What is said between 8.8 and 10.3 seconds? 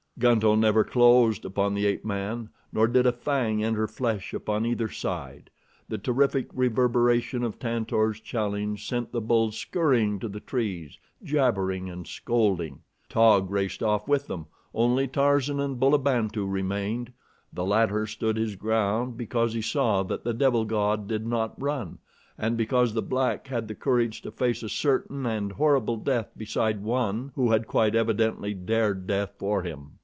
sent the bulls scurrying to